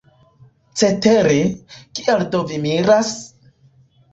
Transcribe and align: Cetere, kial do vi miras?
Cetere, 0.81 1.35
kial 1.99 2.25
do 2.37 2.41
vi 2.53 2.59
miras? 2.67 3.13